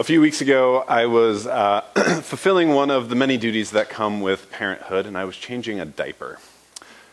[0.00, 1.82] A few weeks ago, I was uh,
[2.22, 5.84] fulfilling one of the many duties that come with parenthood, and I was changing a
[5.84, 6.38] diaper.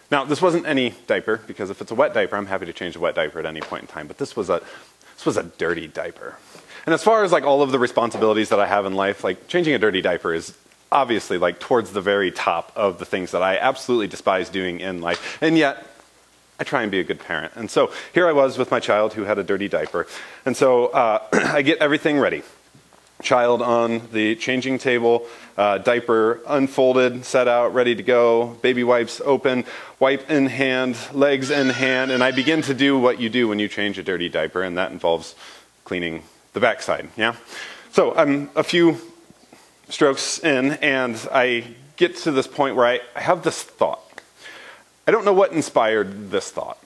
[0.10, 2.96] Now, this wasn't any diaper, because if it's a wet diaper, I'm happy to change
[2.96, 4.62] a wet diaper at any point in time, but this was a,
[5.16, 6.38] this was a dirty diaper.
[6.86, 9.50] And as far as like all of the responsibilities that I have in life, like
[9.50, 10.58] changing a dirty diaper is
[10.90, 15.02] obviously like towards the very top of the things that I absolutely despise doing in
[15.02, 15.40] life.
[15.42, 15.86] And yet,
[16.58, 17.52] I try and be a good parent.
[17.58, 20.08] And so here I was with my child who had a dirty diaper.
[20.46, 22.44] And so uh, I get everything ready
[23.22, 25.26] child on the changing table,
[25.58, 29.66] uh, diaper unfolded, set out, ready to go, baby wipes open,
[30.00, 33.60] wipe in hand, legs in hand, and I begin to do what you do when
[33.60, 35.36] you change a dirty diaper, and that involves
[35.84, 37.10] cleaning the backside.
[37.18, 37.36] Yeah?
[37.92, 38.98] So I'm a few
[39.90, 41.64] strokes in, and I
[41.96, 44.04] get to this point where I, I have this thought.
[45.08, 46.78] I don't know what inspired this thought.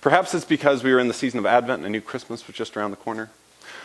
[0.00, 2.56] Perhaps it's because we were in the season of Advent and I knew Christmas was
[2.56, 3.28] just around the corner.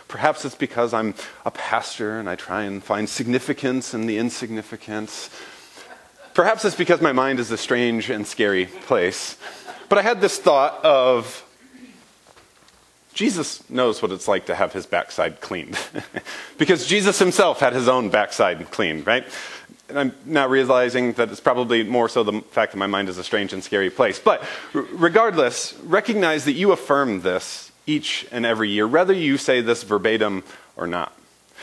[0.07, 1.13] Perhaps it's because I'm
[1.45, 5.29] a pastor and I try and find significance in the insignificance.
[6.33, 9.37] Perhaps it's because my mind is a strange and scary place.
[9.89, 11.43] But I had this thought of
[13.15, 15.79] Jesus knows what it's like to have his backside cleaned.
[16.57, 19.23] because Jesus himself had his own backside cleaned, right?
[19.87, 23.17] And I'm now realizing that it's probably more so the fact that my mind is
[23.17, 24.19] a strange and scary place.
[24.19, 29.83] But regardless, recognize that you affirm this each and every year, whether you say this
[29.83, 30.43] verbatim
[30.75, 31.13] or not.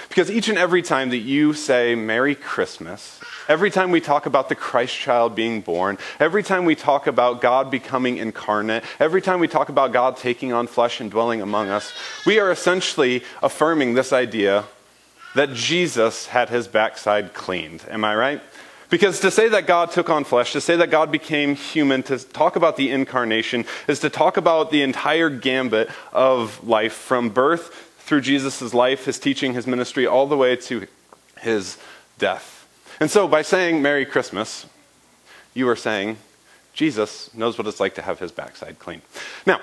[0.09, 4.48] Because each and every time that you say Merry Christmas, every time we talk about
[4.48, 9.41] the Christ child being born, every time we talk about God becoming incarnate, every time
[9.41, 11.93] we talk about God taking on flesh and dwelling among us,
[12.27, 14.65] we are essentially affirming this idea
[15.34, 17.84] that Jesus had his backside cleaned.
[17.89, 18.43] Am I right?
[18.92, 22.18] Because to say that God took on flesh, to say that God became human, to
[22.18, 27.94] talk about the incarnation, is to talk about the entire gambit of life from birth
[28.00, 30.86] through Jesus' life, his teaching, his ministry, all the way to
[31.41, 31.78] his
[32.19, 32.69] death.
[33.00, 34.66] And so by saying Merry Christmas,
[35.54, 36.19] you are saying
[36.75, 39.00] Jesus knows what it's like to have his backside clean.
[39.47, 39.62] Now,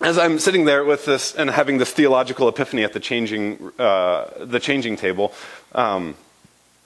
[0.00, 4.44] as I'm sitting there with this and having this theological epiphany at the changing, uh,
[4.44, 5.32] the changing table,
[5.70, 6.16] um,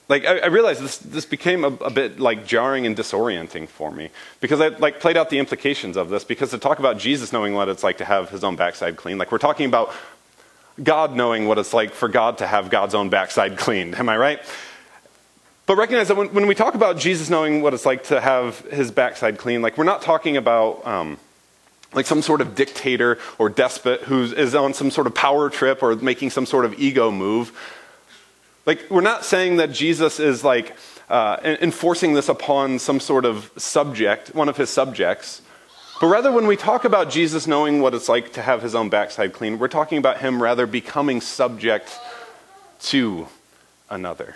[0.09, 3.91] like I, I, realized this, this became a, a, bit like jarring and disorienting for
[3.91, 4.09] me
[4.41, 7.53] because I like played out the implications of this because to talk about Jesus knowing
[7.53, 9.93] what it's like to have his own backside clean, like we're talking about
[10.81, 13.95] God knowing what it's like for God to have God's own backside cleaned.
[13.95, 14.39] Am I right?
[15.67, 18.59] But recognize that when, when we talk about Jesus knowing what it's like to have
[18.71, 21.19] his backside clean, like we're not talking about um,
[21.93, 25.83] like some sort of dictator or despot who is on some sort of power trip
[25.83, 27.51] or making some sort of ego move
[28.69, 30.75] like, we're not saying that Jesus is like
[31.09, 35.41] uh, enforcing this upon some sort of subject, one of his subjects.
[35.99, 38.89] But rather, when we talk about Jesus knowing what it's like to have his own
[38.89, 41.97] backside clean, we're talking about him rather becoming subject
[42.81, 43.27] to
[43.89, 44.35] another.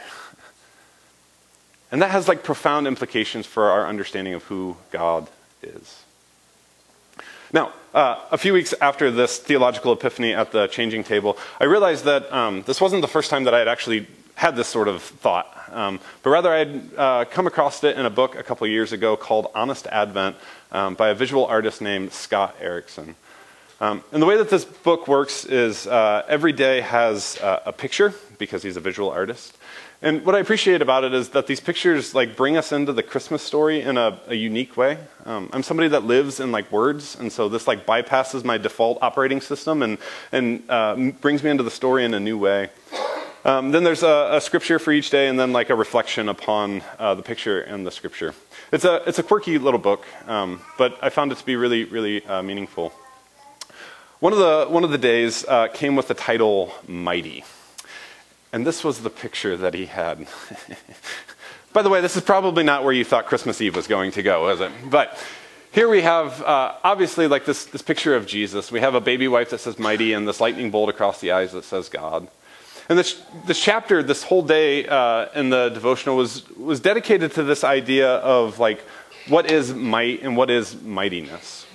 [1.91, 5.29] And that has like profound implications for our understanding of who God
[5.61, 6.01] is.
[7.53, 12.05] Now, uh, a few weeks after this theological epiphany at the changing table, I realized
[12.05, 15.01] that um, this wasn't the first time that I had actually had this sort of
[15.01, 18.65] thought, um, but rather I had uh, come across it in a book a couple
[18.67, 20.35] years ago called Honest Advent
[20.71, 23.15] um, by a visual artist named Scott Erickson.
[23.79, 27.73] Um, and the way that this book works is uh, every day has uh, a
[27.73, 29.57] picture because he's a visual artist.
[30.01, 33.03] And what I appreciate about it is that these pictures like bring us into the
[33.03, 34.97] Christmas story in a, a unique way.
[35.25, 38.99] Um, I'm somebody that lives in like words, and so this like bypasses my default
[39.01, 39.97] operating system and
[40.33, 42.69] and uh, brings me into the story in a new way.
[43.45, 46.81] Um, then there's a, a, scripture for each day, and then like a reflection upon
[46.97, 48.33] uh, the picture and the scripture.
[48.71, 51.83] It's a it's a quirky little book, um, but I found it to be really
[51.83, 52.93] really uh, meaningful.
[54.21, 57.43] One of the one of the days uh, came with the title "Mighty,"
[58.53, 60.25] and this was the picture that he had.
[61.73, 64.23] By the way, this is probably not where you thought Christmas Eve was going to
[64.23, 64.71] go, is it?
[64.85, 65.17] But
[65.73, 68.71] here we have uh, obviously like this, this picture of Jesus.
[68.71, 71.51] We have a baby wife that says mighty and this lightning bolt across the eyes
[71.53, 72.27] that says God.
[72.89, 77.43] And this, this chapter, this whole day uh, in the devotional was, was dedicated to
[77.43, 78.81] this idea of like,
[79.27, 81.65] what is might and what is mightiness.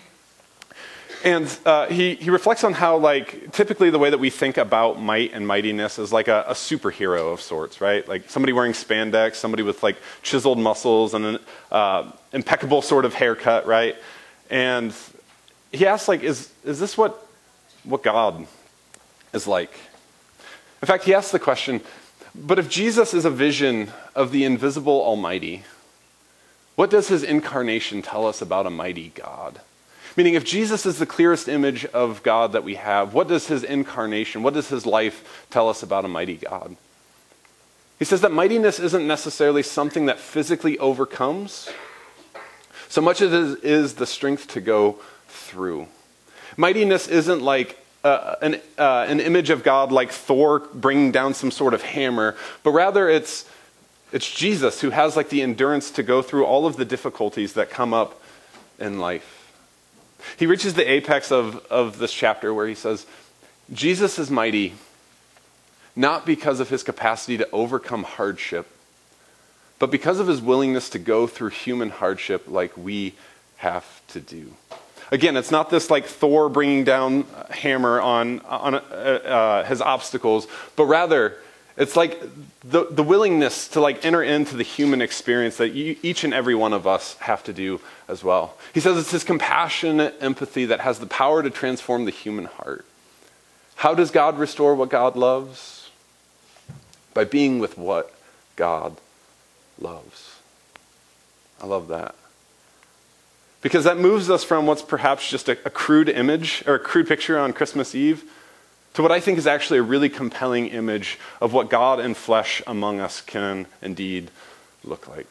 [1.25, 5.01] And uh, he, he reflects on how, like, typically the way that we think about
[5.01, 8.07] might and mightiness is like a, a, superhero of sorts, right?
[8.07, 11.39] Like somebody wearing spandex, somebody with like chiseled muscles and an
[11.73, 13.97] uh, impeccable sort of haircut, right?
[14.49, 14.95] And
[15.73, 17.27] he asks, like, is, is this what,
[17.83, 18.47] what God
[19.33, 19.73] is like?
[20.81, 21.81] In fact, he asks the question
[22.35, 25.65] but if Jesus is a vision of the invisible Almighty,
[26.77, 29.61] what does his incarnation tell us about a mighty God?
[30.17, 33.65] Meaning, if Jesus is the clearest image of God that we have, what does his
[33.65, 36.77] incarnation, what does his life tell us about a mighty God?
[37.99, 41.69] He says that mightiness isn't necessarily something that physically overcomes,
[42.89, 45.89] so much as it is the strength to go through.
[46.57, 51.51] Mightiness isn't like uh, an, uh, an image of God like Thor bringing down some
[51.51, 53.49] sort of hammer, but rather it's,
[54.13, 57.71] it's Jesus who has like the endurance to go through all of the difficulties that
[57.71, 58.21] come up
[58.79, 59.35] in life.
[60.37, 63.07] He reaches the apex of, of this chapter where he says,
[63.73, 64.75] Jesus is mighty
[65.99, 68.69] not because of his capacity to overcome hardship,
[69.81, 73.15] but because of his willingness to go through human hardship like we
[73.57, 74.55] have to do.
[75.11, 80.47] Again, it's not this like Thor bringing down hammer on, on uh, uh, his obstacles,
[80.77, 81.37] but rather
[81.79, 82.21] it's like
[82.63, 86.55] the, the willingness to like enter into the human experience that you, each and every
[86.55, 88.57] one of us have to do as well.
[88.75, 92.85] He says it's his compassionate empathy that has the power to transform the human heart.
[93.77, 95.89] How does God restore what God loves?
[97.15, 98.13] By being with what
[98.57, 98.97] God
[99.81, 100.35] loves.
[101.63, 102.17] I love that.
[103.61, 107.09] Because that moves us from what's perhaps just a, a, crude image or a crude
[107.09, 108.25] picture on Christmas Eve
[108.95, 112.63] to what I think is actually a really compelling image of what God in flesh
[112.67, 114.31] among us can indeed
[114.85, 115.27] look like.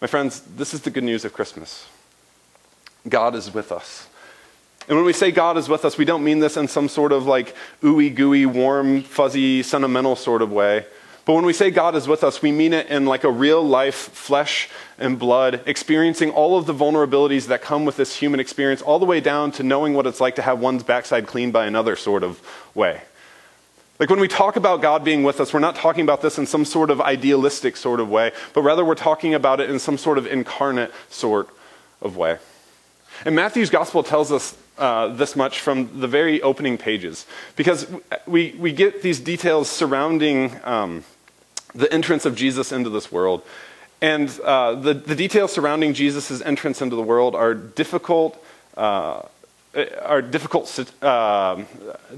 [0.00, 1.86] My friends, this is the good news of Christmas
[3.08, 4.06] God is with us.
[4.88, 7.12] And when we say God is with us, we don't mean this in some sort
[7.12, 10.86] of like ooey gooey, warm, fuzzy, sentimental sort of way.
[11.28, 13.62] But when we say God is with us, we mean it in like a real
[13.62, 18.80] life, flesh and blood, experiencing all of the vulnerabilities that come with this human experience,
[18.80, 21.66] all the way down to knowing what it's like to have one's backside cleaned by
[21.66, 22.40] another sort of
[22.74, 23.02] way.
[23.98, 26.46] Like when we talk about God being with us, we're not talking about this in
[26.46, 29.98] some sort of idealistic sort of way, but rather we're talking about it in some
[29.98, 31.50] sort of incarnate sort
[32.00, 32.38] of way.
[33.26, 37.86] And Matthew's gospel tells us uh, this much from the very opening pages, because
[38.26, 41.04] we, we get these details surrounding um,
[41.74, 43.42] the entrance of Jesus into this world.
[44.00, 48.42] And uh, the, the details surrounding Jesus' entrance into the world are difficult,
[48.76, 49.22] uh,
[50.02, 51.62] are difficult, uh,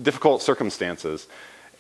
[0.03, 1.27] difficult circumstances.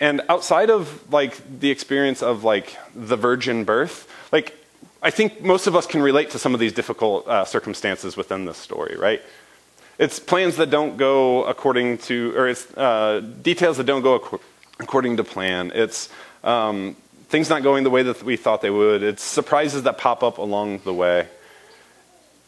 [0.01, 4.57] And outside of like the experience of like the virgin birth, like
[5.03, 8.47] I think most of us can relate to some of these difficult uh, circumstances within
[8.47, 9.21] this story, right?
[9.99, 14.43] It's plans that don't go according to, or it's uh, details that don't go ac-
[14.79, 15.73] according to plan.
[15.75, 16.09] It's
[16.43, 16.97] um,
[17.31, 19.03] things not going the way that we thought they would.
[19.03, 21.29] It's surprises that pop up along the way.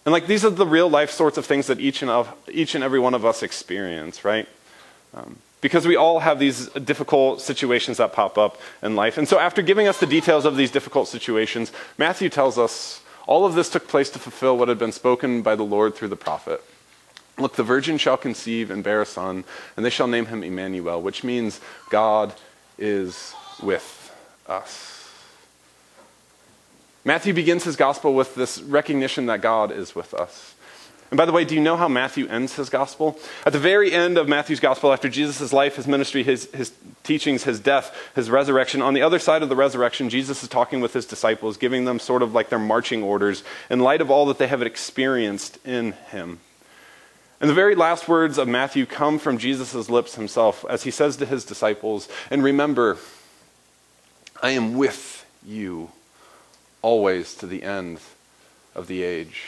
[0.05, 2.75] And like these are the real life sorts of things that each and, of, each
[2.75, 4.49] and every one of us experience, right?
[5.15, 9.17] Um, because we all have these difficult situations that pop up in life.
[9.17, 13.47] And so, after giving us the details of these difficult situations, Matthew tells us all
[13.47, 16.17] of this took place to fulfill what had been spoken by the Lord through the
[16.17, 16.61] prophet.
[17.39, 19.45] Look, the virgin shall conceive and bear a son,
[19.77, 22.35] and they shall name him Emmanuel, which means God
[22.77, 23.33] is
[23.63, 24.02] with
[24.53, 25.09] us.
[27.05, 30.55] Matthew begins his gospel with this recognition that God is with us.
[31.11, 33.19] And by the way, do you know how Matthew ends his gospel?
[33.45, 36.73] At the very end of Matthew's gospel, after Jesus' life, his ministry, his, his
[37.03, 40.81] teachings, his death, his resurrection, on the other side of the resurrection, Jesus is talking
[40.81, 44.25] with his disciples, giving them sort of like their marching orders in light of all
[44.27, 46.41] that they have experienced in him.
[47.43, 51.17] And the very last words of Matthew come from Jesus' lips himself as he says
[51.17, 52.97] to his disciples, And remember,
[54.43, 55.91] I am with you
[56.83, 58.01] always to the end
[58.75, 59.45] of the age.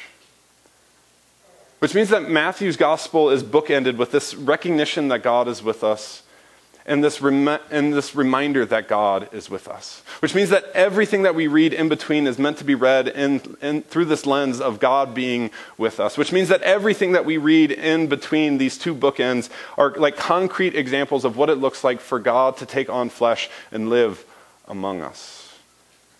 [1.81, 6.23] Which means that Matthew's gospel is bookended with this recognition that God is with us
[6.87, 10.03] and this, rem- and this reminder that God is with us.
[10.21, 13.57] Which means that everything that we read in between is meant to be read in,
[13.61, 16.17] in, through this lens of God being with us.
[16.17, 20.77] Which means that everything that we read in between these two bookends are like concrete
[20.77, 24.25] examples of what it looks like for God to take on flesh and live
[24.67, 25.55] among us.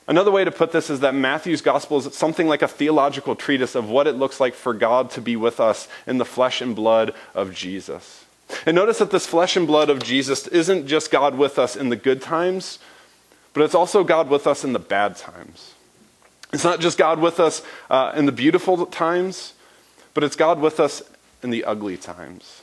[0.07, 3.75] Another way to put this is that Matthew's gospel is something like a theological treatise
[3.75, 6.77] of what it looks like for God to be with us in the flesh and
[6.77, 8.25] blood of Jesus.
[8.67, 11.89] And notice that this flesh and blood of Jesus isn't just God with us in
[11.89, 12.79] the good times,
[13.55, 15.73] but it's also God with us in the bad times.
[16.53, 19.55] It's not just God with us uh, in the beautiful times,
[20.13, 21.03] but it's God with us
[21.43, 22.61] in the ugly times.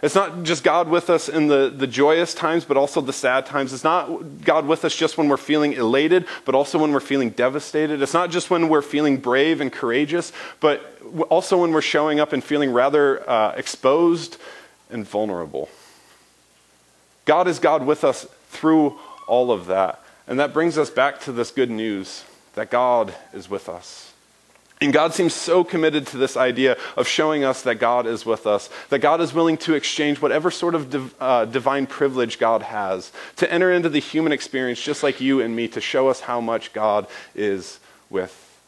[0.00, 3.46] It's not just God with us in the, the joyous times, but also the sad
[3.46, 3.72] times.
[3.72, 7.30] It's not God with us just when we're feeling elated, but also when we're feeling
[7.30, 8.00] devastated.
[8.00, 11.00] It's not just when we're feeling brave and courageous, but
[11.30, 14.36] also when we're showing up and feeling rather uh, exposed
[14.88, 15.68] and vulnerable.
[17.24, 20.02] God is God with us through all of that.
[20.28, 22.24] And that brings us back to this good news
[22.54, 24.07] that God is with us.
[24.80, 28.46] And God seems so committed to this idea of showing us that God is with
[28.46, 32.62] us, that God is willing to exchange whatever sort of div- uh, divine privilege God
[32.62, 36.20] has, to enter into the human experience just like you and me, to show us
[36.20, 38.60] how much God is with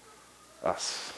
[0.65, 1.13] us.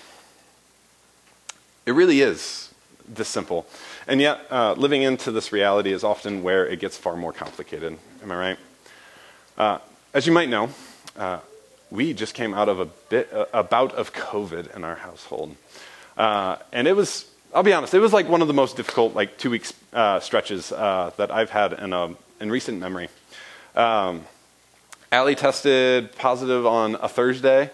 [1.86, 2.72] It really is
[3.08, 3.66] this simple.
[4.06, 7.96] And yet, uh, living into this reality is often where it gets far more complicated.
[8.22, 8.58] Am I right?
[9.56, 9.78] Uh,
[10.12, 10.68] as you might know,
[11.16, 11.38] uh,
[11.92, 15.54] we just came out of a bit a bout of COVID in our household,
[16.16, 17.28] uh, and it was.
[17.54, 17.92] I'll be honest.
[17.92, 21.30] It was like one of the most difficult like two week uh, stretches uh, that
[21.30, 23.10] I've had in a, in recent memory.
[23.76, 24.24] Um,
[25.12, 27.70] Allie tested positive on a Thursday.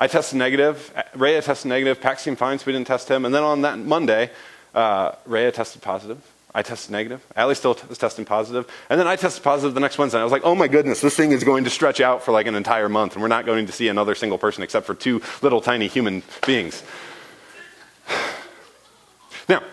[0.00, 0.92] I tested negative.
[1.14, 2.00] Rhea tested negative.
[2.00, 3.24] Pax seemed fine, so we didn't test him.
[3.24, 4.30] And then on that Monday,
[4.74, 5.12] uh,
[5.52, 6.20] tested positive.
[6.54, 7.24] I tested negative.
[7.36, 8.66] Allie still t- was testing positive.
[8.88, 10.18] And then I tested positive the next Wednesday.
[10.18, 12.46] I was like, oh my goodness, this thing is going to stretch out for like
[12.46, 15.22] an entire month, and we're not going to see another single person except for two
[15.42, 16.82] little tiny human beings.
[19.48, 19.64] Now,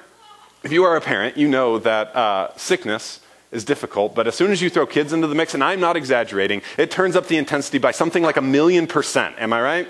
[0.64, 3.20] if you are a parent, you know that uh, sickness
[3.52, 5.96] is difficult, but as soon as you throw kids into the mix, and I'm not
[5.96, 9.36] exaggerating, it turns up the intensity by something like a million percent.
[9.38, 9.88] Am I right?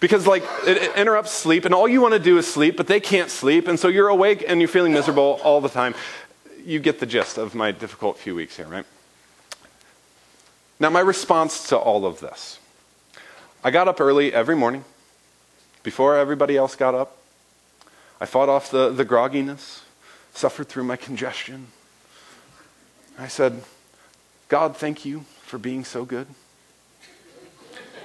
[0.00, 2.86] Because, like, it, it interrupts sleep, and all you want to do is sleep, but
[2.86, 5.94] they can't sleep, and so you're awake and you're feeling miserable all the time.
[6.64, 8.84] You get the gist of my difficult few weeks here, right?
[10.80, 12.58] Now, my response to all of this
[13.62, 14.84] I got up early every morning
[15.82, 17.16] before everybody else got up.
[18.20, 19.80] I fought off the, the grogginess,
[20.34, 21.68] suffered through my congestion.
[23.18, 23.62] I said,
[24.48, 26.26] God, thank you for being so good.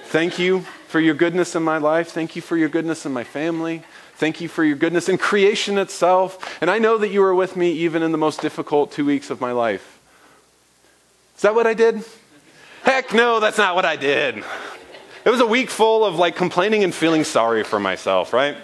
[0.06, 2.10] Thank you for your goodness in my life.
[2.10, 3.84] Thank you for your goodness in my family.
[4.16, 6.60] Thank you for your goodness in creation itself.
[6.62, 9.30] And I know that you were with me even in the most difficult two weeks
[9.30, 10.00] of my life.
[11.36, 12.04] Is that what I did?
[12.82, 14.44] Heck no, that's not what I did.
[15.26, 18.58] It was a week full of like complaining and feeling sorry for myself, right?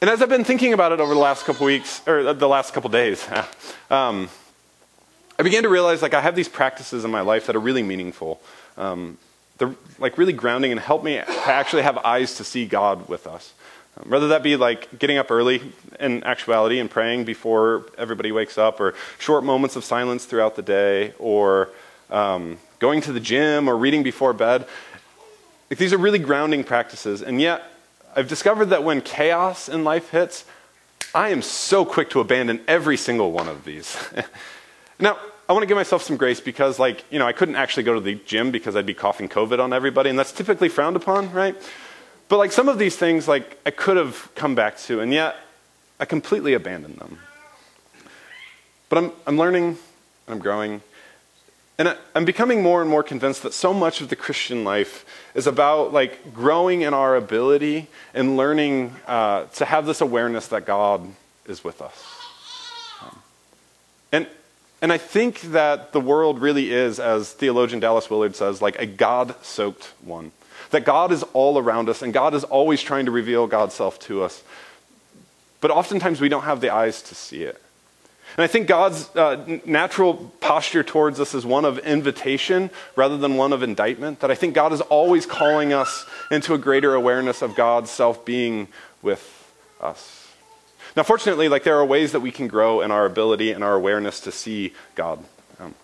[0.00, 2.72] And as I've been thinking about it over the last couple weeks, or the last
[2.72, 3.28] couple days,
[3.90, 4.30] um,
[5.38, 7.82] I began to realize like I have these practices in my life that are really
[7.82, 8.40] meaningful.
[8.78, 9.18] Um,
[9.60, 13.52] they're like really grounding and help me actually have eyes to see God with us.
[13.96, 15.62] Um, whether that be like getting up early
[16.00, 20.62] in actuality and praying before everybody wakes up, or short moments of silence throughout the
[20.62, 21.68] day, or
[22.10, 24.66] um, going to the gym, or reading before bed.
[25.68, 27.62] Like, these are really grounding practices, and yet
[28.16, 30.44] I've discovered that when chaos in life hits,
[31.14, 33.96] I am so quick to abandon every single one of these.
[34.98, 35.18] now,
[35.50, 37.94] I want to give myself some grace because, like, you know, I couldn't actually go
[37.94, 41.32] to the gym because I'd be coughing COVID on everybody, and that's typically frowned upon,
[41.32, 41.56] right?
[42.28, 45.34] But, like, some of these things, like, I could have come back to, and yet
[45.98, 47.18] I completely abandoned them.
[48.88, 49.76] But I'm, I'm learning, and
[50.28, 50.82] I'm growing,
[51.78, 55.04] and I, I'm becoming more and more convinced that so much of the Christian life
[55.34, 60.64] is about, like, growing in our ability and learning uh, to have this awareness that
[60.64, 61.08] God
[61.44, 62.04] is with us.
[63.02, 63.22] Um,
[64.12, 64.26] and
[64.82, 68.86] and I think that the world really is, as theologian Dallas Willard says, like a
[68.86, 70.32] God soaked one.
[70.70, 73.98] That God is all around us, and God is always trying to reveal God's self
[74.00, 74.42] to us.
[75.60, 77.60] But oftentimes we don't have the eyes to see it.
[78.36, 83.36] And I think God's uh, natural posture towards us is one of invitation rather than
[83.36, 84.20] one of indictment.
[84.20, 88.24] That I think God is always calling us into a greater awareness of God's self
[88.24, 88.68] being
[89.02, 90.19] with us.
[90.96, 93.74] Now, fortunately, like there are ways that we can grow in our ability and our
[93.74, 95.22] awareness to see God.
[95.58, 95.74] Um,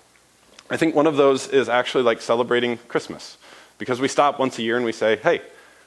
[0.71, 3.39] I think one of those is actually like celebrating Christmas,
[3.79, 5.43] because we stop once a year and we say, "Hey,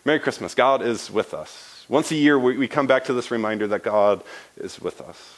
[0.05, 0.55] Merry Christmas!
[0.55, 3.83] God is with us." Once a year, we, we come back to this reminder that
[3.83, 4.21] God
[4.57, 5.35] is with us.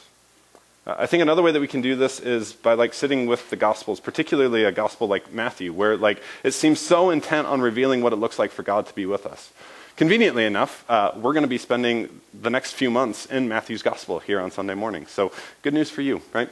[0.86, 3.48] Uh, I think another way that we can do this is by like sitting with
[3.50, 8.02] the Gospels, particularly a Gospel like Matthew, where like it seems so intent on revealing
[8.02, 9.50] what it looks like for God to be with us.
[9.96, 14.20] Conveniently enough, uh, we're going to be spending the next few months in Matthew's Gospel
[14.20, 15.06] here on Sunday morning.
[15.06, 16.48] So, good news for you, right?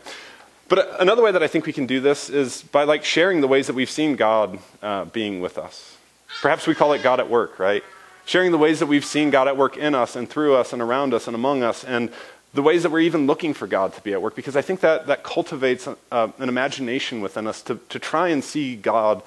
[0.69, 3.49] But another way that I think we can do this is by like sharing the
[3.49, 5.97] ways that we've seen God uh, being with us.
[6.43, 7.83] Perhaps we call it God at work, right?
[8.27, 10.83] Sharing the ways that we've seen God at work in us and through us and
[10.83, 12.13] around us and among us, and
[12.53, 14.81] the ways that we're even looking for God to be at work, because I think
[14.81, 19.23] that that cultivates uh, an imagination within us to, to try and see God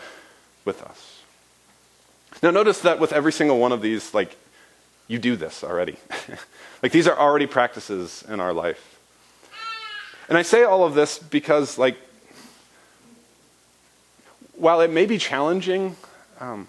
[0.65, 1.12] with us.
[2.41, 4.35] Now, notice that with every single one of these, like,
[5.07, 5.97] you do this already.
[6.83, 8.99] like, these are already practices in our life.
[10.29, 11.97] And I say all of this because, like,
[14.55, 15.95] while it may be challenging,
[16.39, 16.67] um,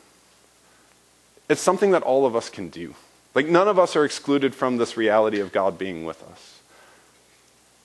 [1.49, 2.95] it's something that all of us can do.
[3.35, 6.61] Like, none of us are excluded from this reality of God being with us.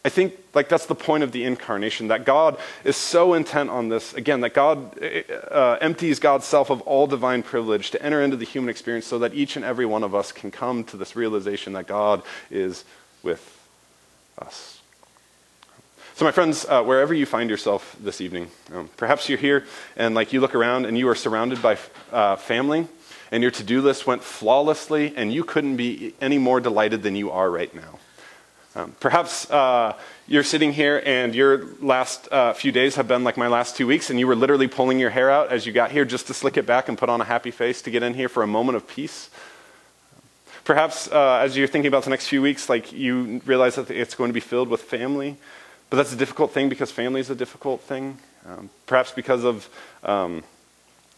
[0.06, 3.90] I think like that's the point of the incarnation that God is so intent on
[3.90, 4.98] this again that God
[5.52, 9.20] uh, empties God's self of all divine privilege to enter into the human experience so
[9.20, 12.86] that each and every one of us can come to this realization that God is
[13.24, 13.60] with
[14.38, 14.80] us.
[16.16, 19.66] So, my friends, uh, wherever you find yourself this evening, um, perhaps you're here
[19.96, 21.78] and like you look around and you are surrounded by
[22.12, 22.88] uh, family,
[23.32, 27.32] and your to-do list went flawlessly, and you couldn't be any more delighted than you
[27.32, 28.00] are right now.
[28.76, 29.96] Um, perhaps uh,
[30.28, 33.88] you're sitting here and your last uh, few days have been like my last two
[33.88, 36.34] weeks, and you were literally pulling your hair out as you got here just to
[36.34, 38.48] slick it back and put on a happy face to get in here for a
[38.48, 39.30] moment of peace.
[40.64, 44.14] Perhaps uh, as you're thinking about the next few weeks, like you realize that it's
[44.14, 45.38] going to be filled with family,
[45.90, 48.20] but that's a difficult thing because family is a difficult thing.
[48.46, 49.68] Um, perhaps because of
[50.04, 50.44] um,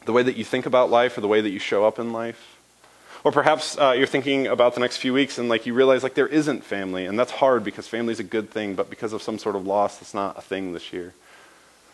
[0.05, 2.13] the way that you think about life or the way that you show up in
[2.13, 2.50] life.
[3.23, 6.15] Or perhaps uh, you're thinking about the next few weeks and like you realize like
[6.15, 9.21] there isn't family, and that's hard because family is a good thing, but because of
[9.21, 11.13] some sort of loss, that's not a thing this year.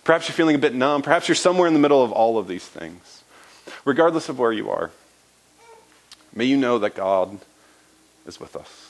[0.05, 1.01] Perhaps you're feeling a bit numb.
[1.01, 3.23] Perhaps you're somewhere in the middle of all of these things.
[3.83, 4.91] Regardless of where you are,
[6.33, 7.39] may you know that God
[8.25, 8.86] is with us.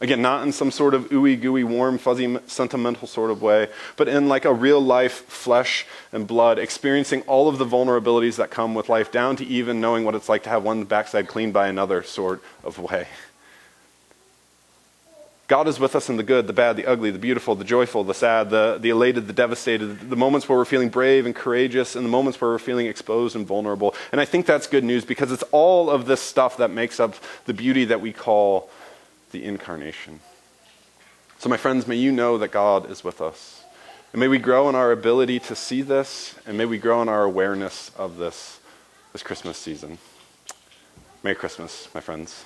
[0.00, 4.06] Again, not in some sort of ooey gooey, warm, fuzzy, sentimental sort of way, but
[4.06, 8.74] in like a real life, flesh and blood, experiencing all of the vulnerabilities that come
[8.74, 11.66] with life, down to even knowing what it's like to have one backside cleaned by
[11.66, 13.08] another sort of way.
[15.48, 18.04] God is with us in the good, the bad, the ugly, the beautiful, the joyful,
[18.04, 21.96] the sad, the, the elated, the devastated, the moments where we're feeling brave and courageous,
[21.96, 23.94] and the moments where we're feeling exposed and vulnerable.
[24.12, 27.14] And I think that's good news because it's all of this stuff that makes up
[27.46, 28.68] the beauty that we call
[29.30, 30.20] the incarnation.
[31.38, 33.64] So, my friends, may you know that God is with us.
[34.12, 37.08] And may we grow in our ability to see this, and may we grow in
[37.08, 38.58] our awareness of this
[39.12, 39.98] this Christmas season.
[41.22, 42.44] Merry Christmas, my friends.